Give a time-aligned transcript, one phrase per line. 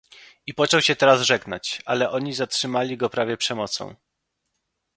[0.47, 3.95] "I począł się teraz żegnać, ale oni zatrzymali go prawie przemocą."